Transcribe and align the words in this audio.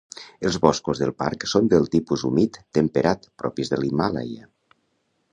Els 0.49 0.55
boscos 0.61 1.01
del 1.01 1.11
parc 1.17 1.43
són 1.51 1.67
del 1.73 1.85
tipus 1.95 2.23
humit 2.29 2.57
temperat, 2.77 3.27
propis 3.43 3.71
de 3.75 3.79
l'Himàlaia. 3.83 4.49